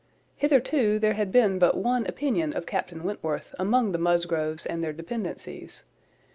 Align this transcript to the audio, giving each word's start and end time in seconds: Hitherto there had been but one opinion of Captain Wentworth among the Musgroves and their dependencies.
Hitherto 0.35 0.97
there 0.97 1.13
had 1.13 1.31
been 1.31 1.59
but 1.59 1.77
one 1.77 2.07
opinion 2.07 2.53
of 2.53 2.65
Captain 2.65 3.03
Wentworth 3.03 3.53
among 3.59 3.91
the 3.91 3.99
Musgroves 3.99 4.65
and 4.65 4.83
their 4.83 4.93
dependencies. 4.93 5.83